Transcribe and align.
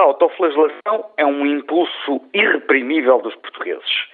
Autoflagelação 0.00 1.10
é 1.16 1.24
um 1.24 1.46
impulso 1.46 2.20
irreprimível 2.34 3.18
dos 3.18 3.34
portugueses. 3.36 4.08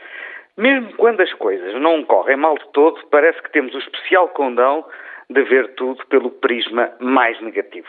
Mesmo 0.56 0.92
quando 0.96 1.20
as 1.20 1.32
coisas 1.34 1.74
não 1.80 2.02
correm 2.04 2.36
mal 2.36 2.56
de 2.56 2.66
todo, 2.72 3.04
parece 3.10 3.42
que 3.42 3.52
temos 3.52 3.74
o 3.74 3.78
especial 3.78 4.28
condão 4.28 4.84
de 5.28 5.42
ver 5.42 5.74
tudo 5.74 6.04
pelo 6.06 6.30
prisma 6.30 6.90
mais 7.00 7.40
negativo. 7.40 7.88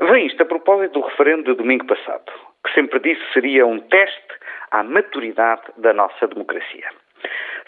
Vem 0.00 0.26
isto 0.26 0.42
a 0.42 0.46
propósito 0.46 1.00
do 1.00 1.06
referendo 1.06 1.44
de 1.44 1.54
domingo 1.54 1.86
passado, 1.86 2.32
que 2.64 2.72
sempre 2.72 2.98
disse 3.00 3.32
seria 3.32 3.66
um 3.66 3.78
teste 3.80 4.34
à 4.70 4.82
maturidade 4.82 5.62
da 5.76 5.92
nossa 5.92 6.26
democracia. 6.26 6.88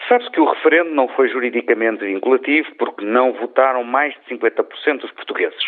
Sabe-se 0.07 0.31
que 0.31 0.41
o 0.41 0.49
referendo 0.49 0.91
não 0.91 1.07
foi 1.09 1.29
juridicamente 1.29 2.05
vinculativo 2.05 2.73
porque 2.77 3.05
não 3.05 3.33
votaram 3.33 3.83
mais 3.83 4.13
de 4.13 4.35
50% 4.35 4.99
dos 4.99 5.11
portugueses 5.11 5.63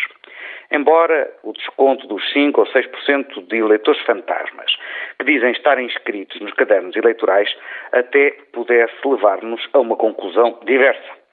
embora 0.70 1.30
o 1.42 1.52
desconto 1.52 2.06
dos 2.06 2.32
5 2.32 2.60
ou 2.60 2.66
6% 2.66 3.46
de 3.46 3.56
eleitores 3.56 4.00
fantasmas, 4.02 4.76
que 5.18 5.24
dizem 5.24 5.52
estar 5.52 5.80
inscritos 5.80 6.40
nos 6.40 6.52
cadernos 6.54 6.96
eleitorais, 6.96 7.54
até 7.92 8.32
pudesse 8.52 8.94
levar-nos 9.04 9.66
a 9.72 9.78
uma 9.78 9.96
conclusão 9.96 10.58
diversa. 10.64 11.24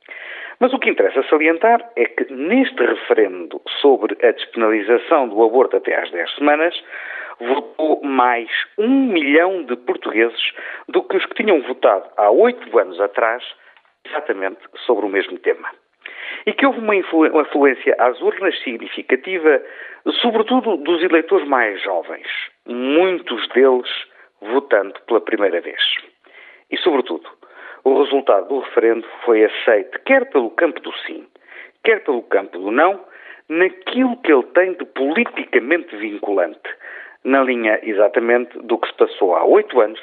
Mas 0.60 0.74
o 0.74 0.80
que 0.80 0.92
interessa 0.92 1.24
salientar 1.24 1.84
é 1.96 2.06
que 2.06 2.32
neste 2.32 2.86
referendo 2.86 3.60
sobre 3.82 4.16
a 4.26 4.32
despenalização 4.32 5.28
do 5.28 5.44
aborto 5.44 5.78
até 5.78 5.96
às 5.96 6.12
10 6.12 6.36
semanas, 6.36 6.84
votou 7.40 8.00
mais 8.04 8.48
um 8.78 9.08
milhão 9.08 9.64
de 9.64 9.76
portugueses 9.76 10.52
do 10.88 11.02
que 11.02 11.18
os 11.18 11.26
que 11.26 11.44
tinham 11.44 11.62
votado 11.62 12.08
há 12.16 12.30
oito 12.30 12.78
anos 12.78 13.02
atrás, 13.02 13.44
exatamente 14.06 14.60
sobre 14.86 15.06
o 15.06 15.10
mesmo 15.10 15.40
tema 15.40 15.68
e 16.46 16.54
que 16.54 16.66
houve 16.66 16.80
uma 16.80 16.96
influência 16.96 17.96
às 18.00 18.20
urnas 18.22 18.58
significativa, 18.64 19.62
sobretudo 20.22 20.78
dos 20.78 21.04
eleitores 21.04 21.48
mais 21.48 21.82
jovens, 21.82 22.28
muitos 22.66 23.48
deles 23.50 23.90
votando 24.42 25.00
pela 25.08 25.22
primeira 25.22 25.62
vez. 25.62 25.82
E, 26.72 26.78
sobretudo, 26.78 27.30
o 27.84 28.02
resultado 28.02 28.48
do 28.48 28.60
referendo 28.60 29.06
foi 29.24 29.44
aceito 29.44 30.00
quer 30.06 30.30
pelo 30.30 30.50
campo 30.52 30.80
do 30.82 30.92
sim, 31.06 31.28
quer 31.84 32.04
pelo 32.04 32.24
campo 32.24 32.58
do 32.58 32.72
não, 32.72 33.06
naquilo 33.50 34.18
que 34.18 34.32
ele 34.32 34.44
tem 34.54 34.74
de 34.74 34.86
politicamente 34.86 35.96
vinculante, 35.98 36.70
na 37.24 37.44
linha 37.44 37.80
exatamente 37.84 38.58
do 38.60 38.78
que 38.78 38.88
se 38.88 38.94
passou 38.96 39.36
há 39.36 39.44
oito 39.46 39.80
anos, 39.80 40.00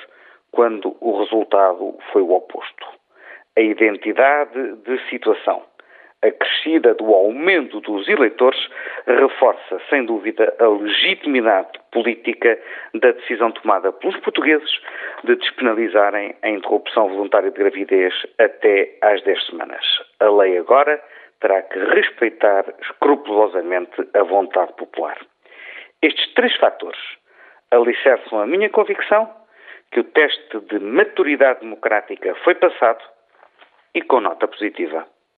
quando 0.52 0.96
o 1.00 1.18
resultado 1.18 1.98
foi 2.12 2.22
o 2.22 2.32
oposto. 2.32 2.86
A 3.56 3.60
identidade 3.60 4.76
de 4.84 4.98
situação 5.08 5.62
a 6.22 6.30
crescida 6.32 6.94
do 6.94 7.14
aumento 7.14 7.80
dos 7.80 8.08
eleitores 8.08 8.58
reforça, 9.06 9.80
sem 9.88 10.04
dúvida, 10.04 10.52
a 10.58 10.66
legitimidade 10.66 11.78
política 11.92 12.58
da 12.94 13.12
decisão 13.12 13.52
tomada 13.52 13.92
pelos 13.92 14.16
portugueses 14.20 14.70
de 15.24 15.36
despenalizarem 15.36 16.34
a 16.42 16.48
interrupção 16.48 17.08
voluntária 17.08 17.50
de 17.50 17.58
gravidez 17.58 18.14
até 18.38 18.96
às 19.02 19.22
10 19.22 19.46
semanas. 19.46 19.84
A 20.20 20.28
lei 20.28 20.58
agora 20.58 21.02
terá 21.40 21.62
que 21.62 21.78
respeitar 21.78 22.64
escrupulosamente 22.80 24.08
a 24.14 24.22
vontade 24.24 24.72
popular. 24.72 25.18
Estes 26.02 26.34
três 26.34 26.54
fatores 26.56 26.98
alicerçam 27.70 28.40
a 28.40 28.46
minha 28.46 28.68
convicção 28.70 29.28
que 29.92 30.00
o 30.00 30.04
teste 30.04 30.60
de 30.60 30.78
maturidade 30.80 31.60
democrática 31.60 32.34
foi 32.44 32.54
passado 32.56 33.02
e 33.94 34.02
com 34.02 34.20
nota 34.20 34.46
positiva. 34.48 35.06